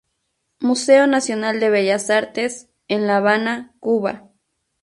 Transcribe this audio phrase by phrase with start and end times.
[0.61, 4.31] Museo Nacional de Bellas Artes, en La Habana, Cuba.